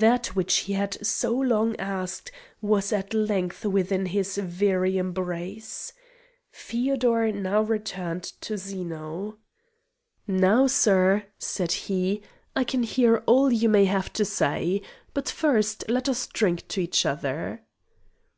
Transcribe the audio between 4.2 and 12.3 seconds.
very embrace. Feodor now returned to Zeno. "Now, sir," said he,